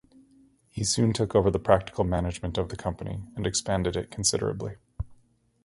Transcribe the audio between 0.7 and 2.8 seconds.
He soon took over the practical management of the